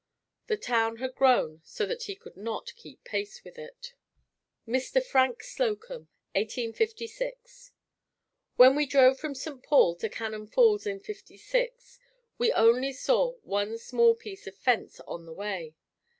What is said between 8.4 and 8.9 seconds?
When we